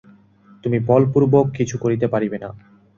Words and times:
তুমি 0.63 0.77
বলপূর্বক 0.81 1.45
কিছু 1.57 1.75
করিতে 1.77 2.05
পারিবে 2.07 2.37
না। 2.37 2.49